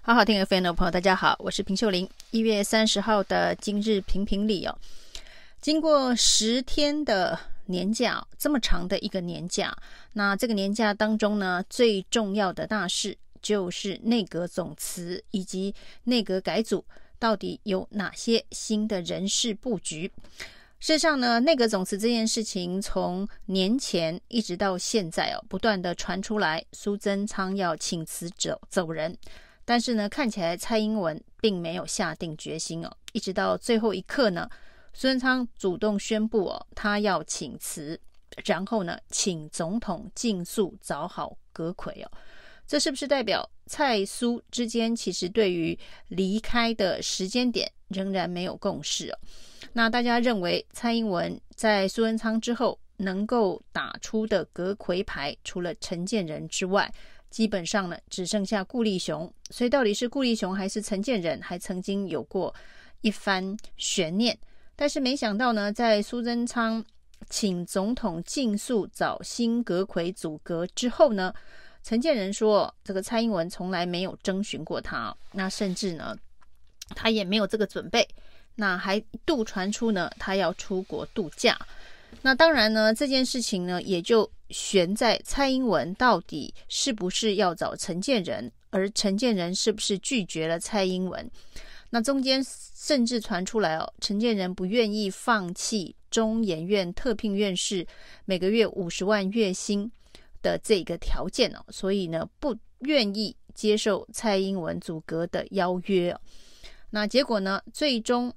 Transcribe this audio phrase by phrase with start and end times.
[0.00, 2.08] 好好听 FM 的朋友，大家好，我是平秀玲。
[2.30, 4.78] 一月三十号的今日评评理哦，
[5.60, 9.76] 经过十天的年假，这么长的一个年假，
[10.14, 15.74] 那这个年假当中呢，最重要的大事就是内阁总辞以及
[16.04, 16.82] 内阁改组，
[17.18, 20.10] 到底有哪些新的人事布局？
[20.80, 29.14] 事实上呢，内阁总辞这件事情从年前一直到现在哦，不断的传出来，苏贞昌要请辞走走人。
[29.68, 34.48] 但是呢，看起来蔡英文并没有下定决心哦，一直到最后一刻呢，
[34.94, 38.00] 苏贞昌主动宣布哦，他要请辞，
[38.46, 42.10] 然后呢，请总统尽速找好阁揆哦。
[42.66, 45.78] 这是不是代表蔡苏之间其实对于
[46.08, 49.18] 离开的时间点仍然没有共识哦？
[49.74, 56.90] 那大家认为蔡英文在苏贞昌之后能够打出的阁揆牌，除了陈建仁之外，
[57.30, 62.54] 基本上呢，只剩下顾立雄，所以到底是顾立雄还是陈建仁，还曾经有过
[63.00, 64.36] 一番悬念。
[64.74, 66.84] 但是没想到呢，在苏贞昌
[67.28, 71.34] 请总统尽速找新阁揆组阁之后呢，
[71.82, 76.16] 陈建仁说，这个蔡英文从来没有征询过他，那甚至呢，
[76.94, 78.06] 他也没有这个准备，
[78.54, 81.58] 那还一度传出呢，他要出国度假。
[82.22, 84.30] 那当然呢，这件事情呢，也就。
[84.50, 91.30] 悬在蔡英文到底是不是要找陈建仁，而陈建仁是不是拒绝了蔡英文？
[91.90, 97.86] 那中间甚至传出来哦，陈建仁不愿意放弃中研院特聘院士
[98.24, 99.92] 每个月五十万月薪
[100.40, 106.18] 的这个条件哦，所以呢，不愿意接受蔡英文阻隔的邀约。
[106.88, 108.32] 那结果呢，最终。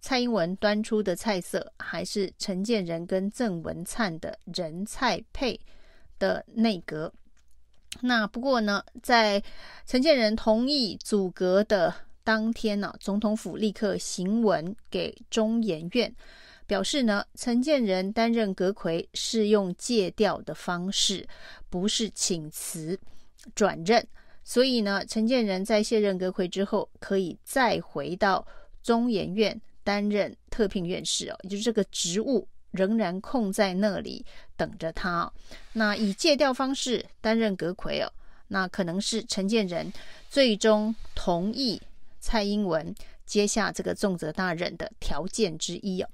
[0.00, 5.58] 蔡英文端出的菜色还是陈建仁跟郑文灿的人蔡配
[6.18, 7.12] 的内阁。
[8.00, 9.42] 那不过呢，在
[9.86, 16.14] 陈建仁同意组阁的当天呢、啊，总统府立刻行文给中研院，
[16.66, 21.26] 表示呢，陈建仁担任阁揆是用借调的方式，
[21.70, 22.98] 不是请辞
[23.54, 24.06] 转任。
[24.44, 28.46] 所以呢，陈建仁在卸任阁揆之后，可以再回到
[28.82, 29.60] 中研院。
[29.88, 34.22] 担任特聘院士哦，也就是这个职务仍然空在那里
[34.54, 35.32] 等着他。
[35.72, 38.12] 那以借调方式担任阁揆哦，
[38.48, 39.90] 那可能是陈建仁
[40.28, 41.80] 最终同意
[42.20, 42.94] 蔡英文
[43.24, 46.08] 接下这个重责大任的条件之一哦。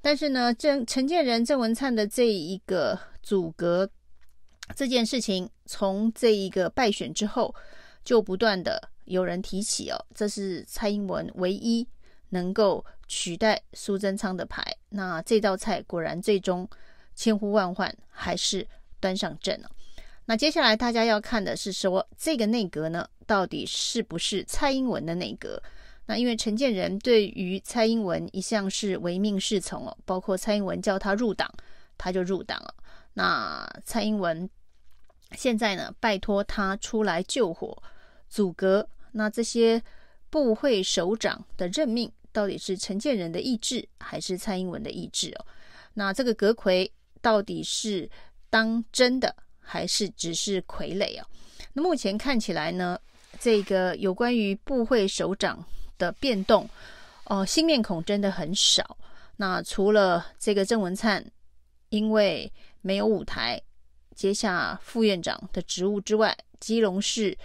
[0.00, 3.90] 但是呢，郑陈建仁、郑文灿的这一个组阁
[4.76, 7.52] 这件事情，从这一个败选之后，
[8.04, 11.84] 就不断的有人提起哦，这是蔡英文唯一。
[12.32, 16.66] 能够取代苏贞昌的牌，那这道菜果然最终
[17.14, 18.66] 千呼万唤还是
[19.00, 19.70] 端上阵了。
[20.24, 25.62] 那接下来大家要看的是说，这个内阁呢，到底是不是蔡英文的内阁？
[26.06, 31.52] 那因为陈建仁对于蔡英文一向是唯命是从哦，包括蔡英文叫他入党，
[31.98, 32.74] 他就入党了。
[33.14, 34.48] 那蔡英文
[35.32, 37.82] 现在呢，拜托他出来救火
[38.30, 39.82] 阻隔，那这些
[40.30, 42.10] 部会首长的任命。
[42.32, 45.46] 到底是陈建仁的意志还是蔡英文的意志哦？
[45.94, 48.10] 那这个阁揆到底是
[48.48, 51.26] 当真的还是只是傀儡啊？
[51.74, 52.98] 那目前看起来呢，
[53.38, 55.64] 这个有关于部会首长
[55.98, 56.68] 的变动
[57.24, 58.96] 哦，新面孔真的很少。
[59.36, 61.24] 那除了这个郑文灿
[61.90, 62.50] 因为
[62.80, 63.60] 没有舞台
[64.14, 67.36] 接下副院长的职务之外，基隆市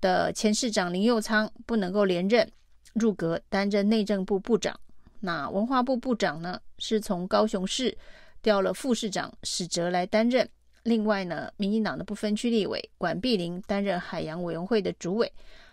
[0.00, 2.50] 的前市长林佑昌不能够连任。
[2.98, 4.78] 入阁担任内政部部长，
[5.20, 7.96] 那文化部部长呢，是从高雄市
[8.42, 10.48] 调了副市长史哲来担任。
[10.82, 15.30] 另外呢，民进党的不分区立委管碧玲担任海洋委员会的主委。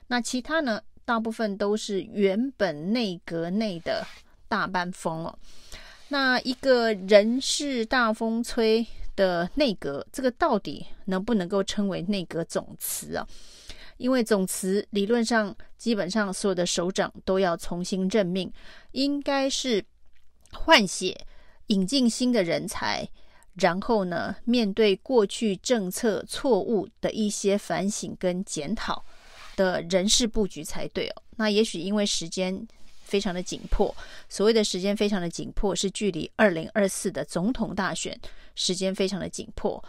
[0.08, 4.06] 那其他呢，大部分都是原本内阁内的
[4.48, 5.38] 大班风哦。
[6.10, 8.86] 那一个人事大风吹
[9.16, 13.28] 的内阁，这个到底能不能够称为内阁总辞啊？
[13.98, 18.52] 因为总辞理论上基本上所有的首长都要重新任命，
[18.92, 19.84] 应该是
[20.52, 21.26] 换血、
[21.68, 23.08] 引进新的人才，
[23.56, 29.04] 然后呢，面对过去政策错误的一些反省跟检讨
[29.56, 31.22] 的人事布局才对哦。
[31.38, 32.68] 那也许因为时间
[33.04, 33.96] 非常的紧迫，
[34.28, 38.20] 所谓的时间非常的紧迫，是距离二零二四的总统大选
[38.56, 39.84] 时间非常的紧迫。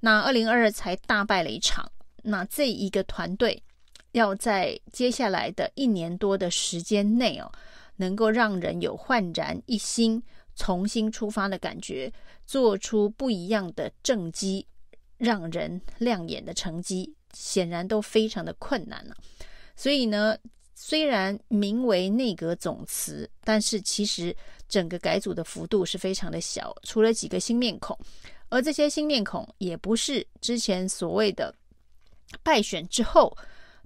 [0.00, 1.90] 那二零二二才大败了一场。
[2.24, 3.62] 那这一个团队
[4.12, 7.52] 要在接下来的一年多的时间内哦，
[7.96, 10.22] 能够让人有焕然一新、
[10.56, 12.12] 重新出发的感觉，
[12.46, 14.66] 做出不一样的政绩，
[15.18, 19.14] 让人亮眼的成绩，显然都非常的困难了。
[19.76, 20.36] 所以呢，
[20.74, 24.34] 虽然名为内阁总辞，但是其实
[24.68, 27.98] 整个改组的幅度是非常的小，除了几个新面孔，
[28.48, 31.52] 而这些新面孔也不是之前所谓的
[32.42, 33.36] 败选之后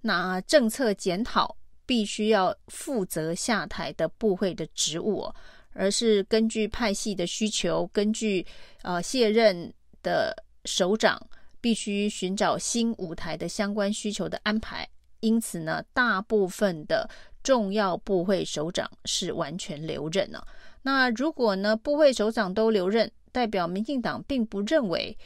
[0.01, 5.33] 那政策检讨必须要负责下台的部会的职务，
[5.73, 8.47] 而是根据派系的需求，根据
[8.83, 9.73] 呃卸任
[10.03, 10.35] 的
[10.65, 11.21] 首长
[11.61, 14.89] 必须寻找新舞台的相关需求的安排。
[15.21, 17.09] 因此呢，大部分的
[17.43, 20.47] 重要部会首长是完全留任了。
[20.83, 25.17] 那如果呢，部会首长都留任，代表民进党并不认为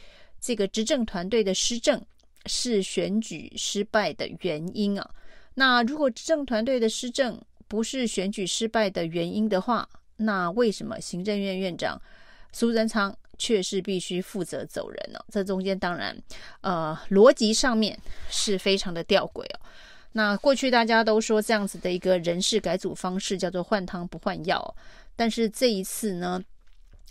[0.41, 2.03] 这个执政团队的施政
[2.45, 5.09] 是选举失败的原因啊。
[5.55, 9.87] 那如果执政团队的施政不是选举失败的原因的话，
[10.17, 12.01] 那为什么行政院院长
[12.51, 15.19] 苏贞昌却是必须负责走人呢？
[15.29, 16.15] 这中间当然，
[16.61, 17.97] 呃，逻辑上面
[18.29, 19.59] 是非常的吊诡哦。
[20.13, 24.75] 那过去大家都说这样子的一个人事改组方式叫做换汤不换药，
[25.15, 26.39] 但是这一次呢，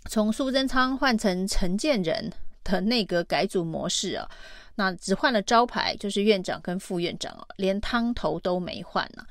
[0.09, 2.31] 从苏贞昌换成陈建仁
[2.63, 4.31] 的内阁改组模式啊，
[4.75, 9.25] 那只换了招牌，就是院长跟副院长哦，连汤头都没换呢。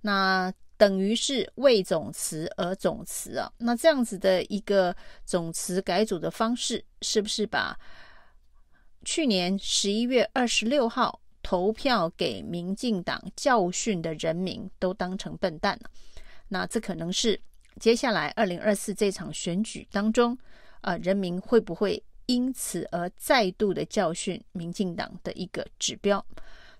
[0.00, 3.50] 那等于是为总辞而总辞啊。
[3.58, 7.78] 那这样子的一个总辞改组的方式，是不是把
[9.04, 15.90] 去年十一月二十六号投票给民进党教训的人民都当成笨蛋了？
[16.48, 17.40] 那这可能是
[17.78, 20.36] 接下来二零二四这场选举当中，
[20.80, 26.24] 呃，人民会不会因此而再度的教训民进党的一个指标？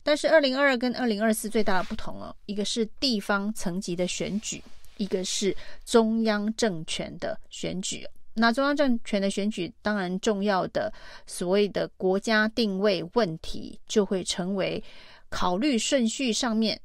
[0.02, 4.62] 但是二零二二跟二零二四最大的不同哦，一个是地方层级的选举，
[4.98, 8.06] 一个是中央政权的选举。
[8.34, 10.92] 那中央政权的选举，当然重要的
[11.26, 14.82] 所谓的国家定位问题，就会成为
[15.28, 16.80] 考虑顺序上面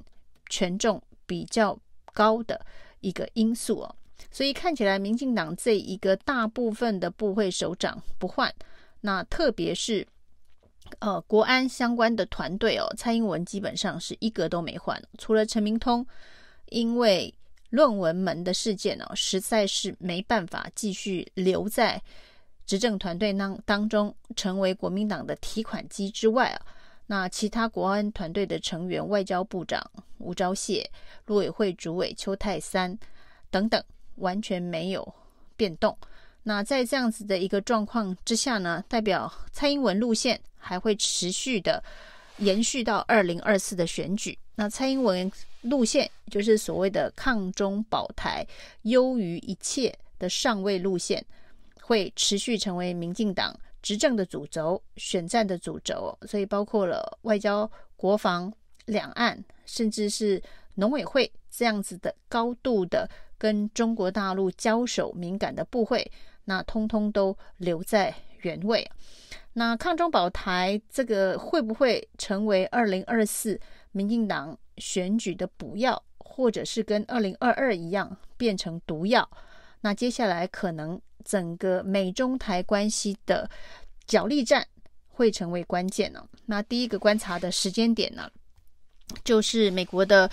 [0.50, 1.78] 权重比较
[2.14, 2.66] 高的
[3.02, 3.96] 一个因素哦。
[4.32, 8.54] 所以看起来，民进党这一个大部分的部会首长不换，
[9.02, 10.08] 那特别是
[11.00, 16.06] 呃国安相关的团队哦，蔡英文基本上是一个都没换，除了陈明通，
[16.70, 17.34] 因为。
[17.74, 22.00] 论文门的事件、哦，实在是没办法继续留在
[22.68, 26.62] 执政团队当当中，成为国民党的提款机之外啊。
[27.08, 29.84] 那其他国安团队的成员，外交部长
[30.20, 30.86] 吴钊燮、
[31.26, 32.96] 陆委会主委邱泰三
[33.50, 33.84] 等等，
[34.16, 35.14] 完全没有
[35.56, 35.98] 变动。
[36.44, 41.82] 那在这样子的一个状况之下呢，代表蔡英文路线还会持续的
[42.38, 44.38] 延续到二零二四的选举。
[44.56, 45.32] 那蔡英文
[45.62, 48.46] 路线就是所谓的抗中保台、
[48.82, 51.26] 优于一切的上位路线，
[51.82, 56.18] 会持续成为民进党执政的主轴、选战的主轴。
[56.28, 58.52] 所以包括了外交、国防、
[58.86, 60.44] 两岸，甚至是
[60.76, 66.10] 农委会这样子的高度的跟中国大陆交手敏感的部会，
[66.46, 68.90] 那通通都留在原位。
[69.54, 73.60] 那抗中保台这个会不会成为二零二四？
[73.96, 79.30] 民进党选举的补药，或者是跟二零二二一样变成毒药，
[79.82, 83.48] 那接下来可能整个美中台关系的
[84.08, 84.66] 角力战
[85.10, 86.28] 会成为关键呢。
[86.48, 88.28] 那第一个观察的时间点呢，
[89.24, 90.28] 就是美国的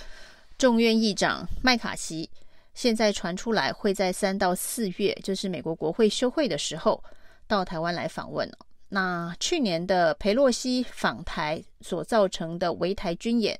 [0.57, 2.27] 众议院议长麦卡锡，
[2.73, 7.03] 现在传出来会在三到四月，就是美国国会休会的时候
[7.47, 8.49] 到台湾来访问。
[8.89, 13.59] 那去年的裴洛西访台所造成的围台军演，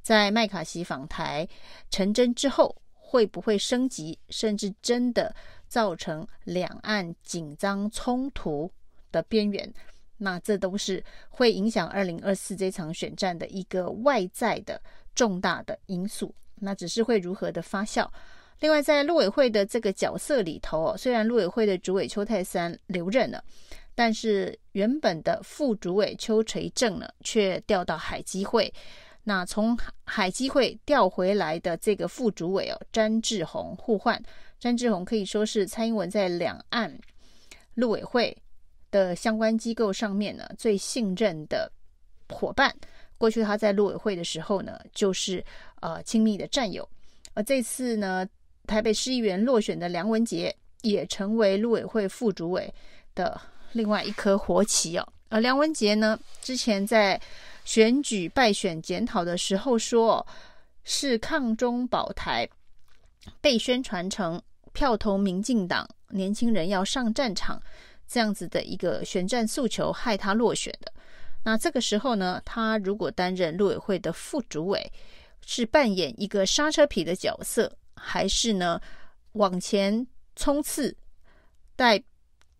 [0.00, 1.48] 在麦卡锡访台
[1.90, 5.34] 成真之后，会不会升级，甚至真的
[5.68, 8.70] 造成两岸紧张冲突
[9.10, 9.72] 的边缘？
[10.18, 14.80] 那这都是会影响二零二四这场选战的一个外在的
[15.14, 16.34] 重大的因素。
[16.56, 18.08] 那只是会如何的发酵？
[18.62, 23.42] 另外，在陆委会的这个角色里头哦，虽然陆委会的主委邱太三留任了。
[23.92, 28.72] 但是原本的副主委邱垂正呢，却调到海基会。
[29.24, 34.22] 那从海基会调回来的这个副主委哦，詹志宏互换。
[34.60, 36.96] 詹志宏可以说是蔡英文在两岸
[37.74, 38.34] 陆委会
[38.92, 41.70] 的相关机构上面呢，最信任的
[42.28, 42.72] 伙伴。
[43.18, 45.44] 过去他在陆委会的时候呢，就是
[45.80, 46.88] 呃亲密的战友。
[47.34, 48.26] 而这次呢，
[48.66, 52.72] 台北市议员落选的梁文杰也成为陆委会副主委
[53.14, 53.40] 的。
[53.74, 57.18] 另外一颗活棋哦，而梁文杰呢，之前在
[57.64, 60.26] 选举败选检讨的时候说，
[60.84, 62.46] 是抗中保台，
[63.40, 64.42] 被宣传成
[64.74, 67.58] 票投民进党，年轻人要上战场
[68.06, 70.92] 这样子的一个选战诉求，害他落选的。
[71.44, 74.92] 那这个时候呢，他如果担任陆委会的副主委，
[75.46, 78.80] 是扮演一个刹车皮的角色，还是呢
[79.32, 80.96] 往前冲刺，
[81.76, 82.02] 代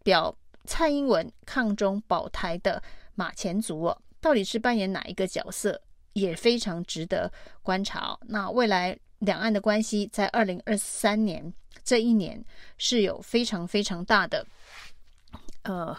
[0.05, 0.35] 表
[0.65, 2.83] 蔡英文抗中保台的
[3.15, 4.03] 马前卒哦？
[4.21, 5.83] 到底是扮演哪一个角色，
[6.13, 7.31] 也非常值得
[7.63, 8.19] 观察哦。
[8.29, 11.53] 那未来两岸的关系在二零二三年
[11.85, 12.43] 这一年
[12.79, 14.47] 是有非常非常大的
[15.63, 15.97] 呃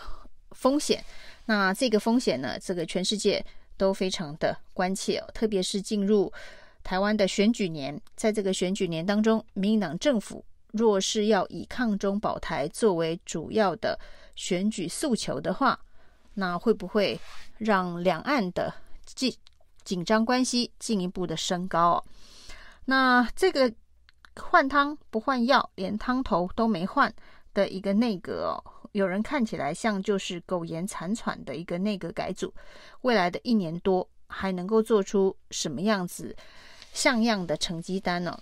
[0.51, 1.03] 风险。
[1.45, 3.45] 那这个风险呢，这个全世界
[3.75, 6.31] 都非常的关切哦，特别是进入
[6.83, 13.97] 台湾的选举年，在这个选举年当中，民进党政府若是要以抗中保台作为主要的
[14.35, 15.79] 选举诉求的话，
[16.33, 17.19] 那会不会
[17.57, 18.73] 让两岸的
[19.05, 19.33] 紧
[19.83, 22.03] 紧张关系进一步的升高？
[22.85, 23.71] 那这个
[24.35, 27.13] 换汤不换药，连汤头都没换
[27.53, 28.63] 的一个内阁哦。
[28.91, 32.53] 有人看起来像就是苟延残喘的一个内阁改组，
[33.01, 36.35] 未来的一年多还能够做出什么样子
[36.93, 38.41] 像样的成绩单呢？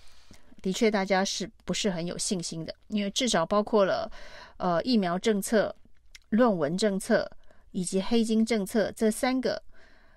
[0.62, 2.76] 的确，大家是不是很有信心的？
[2.90, 4.12] 因为至少包括了
[4.58, 5.76] 呃疫苗政策、
[6.30, 7.32] 论文政策
[7.72, 9.64] 以及黑金政策这三个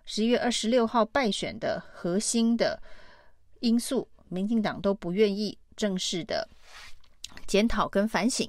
[0.05, 2.79] 十一月二十六号败选的核心的
[3.61, 6.47] 因素，民进党都不愿意正式的
[7.47, 8.47] 检讨跟反省。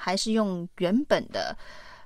[0.00, 1.56] 还是用原本的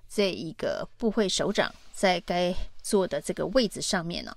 [0.08, 4.34] 这一个部会首长在该坐的这个位置上面呢？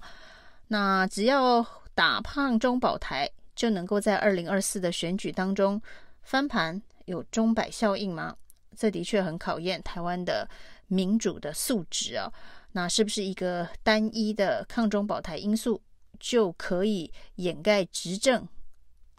[0.67, 5.81] 那只要打胖中保台，就能够在二零二四的选举当中
[6.21, 8.35] 翻盘，有钟摆效应吗？
[8.75, 10.47] 这的确很考验台湾的
[10.87, 12.31] 民主的素质啊。
[12.73, 15.81] 那是不是一个单一的抗中保台因素
[16.19, 18.47] 就可以掩盖执政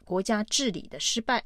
[0.05, 1.43] 国家治理的失败？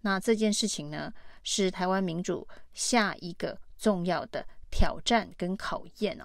[0.00, 1.12] 那这件事情呢？
[1.46, 6.24] 是台湾民主下一个重要的挑战跟考验哦。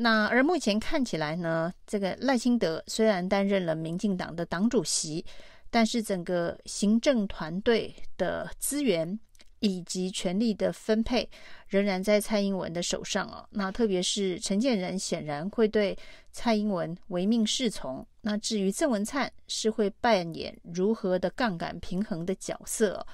[0.00, 5.24] 那而目前看起来呢，这个赖清德虽然担任了民进党的党主席，
[5.70, 9.18] 但是整个行政团队的资源
[9.58, 11.28] 以及权力的分配
[11.66, 13.44] 仍然在蔡英文的手上哦。
[13.50, 15.98] 那特别是陈建仁显然会对
[16.30, 18.06] 蔡英文唯命是从。
[18.20, 23.04] 那至于郑文灿是会扮演如何的杠杆平衡的角色？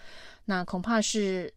[0.44, 1.50] 那恐怕是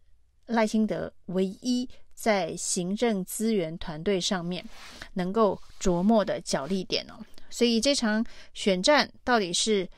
[0.46, 1.86] 赖清德唯一
[2.20, 4.64] 在行政资源团队上面
[5.12, 7.14] 能够琢磨的角力点哦。
[7.48, 9.88] 所以这场选战到底是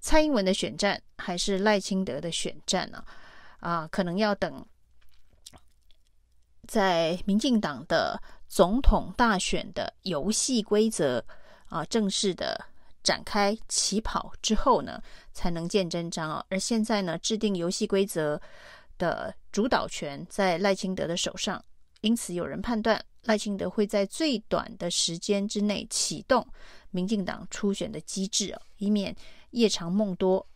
[0.00, 3.04] 蔡英文的选战还是赖清德的选战呢？
[3.60, 4.64] 啊，可能要等
[6.66, 8.18] 在民进党的
[8.48, 11.22] 总统大选的游戏规则
[11.68, 12.64] 啊正式的
[13.02, 15.02] 展开起跑之后呢，
[15.34, 16.46] 才能见真章哦。
[16.48, 18.40] 而现在呢，制定游戏规则
[18.98, 21.62] 的主导权在赖清德的手上，
[22.00, 26.46] 因此有人判断赖清德会在最短的时间之内启动
[26.90, 29.14] 民进党初选的机制哦，以免
[29.50, 30.46] 夜长梦多，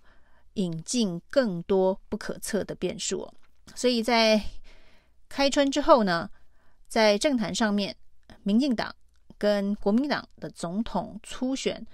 [0.54, 3.34] 引进更多不可测的变数哦。
[3.74, 4.40] 所以在
[5.28, 6.30] 开春之后呢，
[6.88, 7.96] 在政坛上面，
[8.42, 8.94] 民进党
[9.38, 11.86] 跟国民党的总统初选。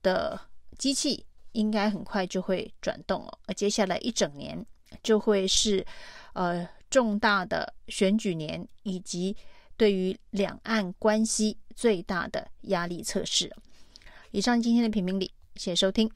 [0.00, 0.40] 的
[0.78, 4.64] 机器应该很快就会转动哦，而接下来一整年
[5.02, 5.84] 就会是
[6.32, 9.36] 呃重大的选举年，以及
[9.76, 13.54] 对于两岸关系最大的压力测试。
[14.30, 16.10] 以上今天的评评理，谢谢收听。